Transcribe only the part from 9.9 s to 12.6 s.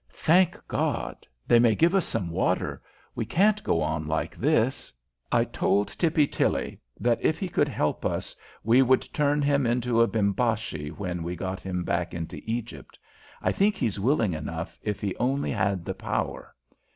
a Bimbashi when we got him back into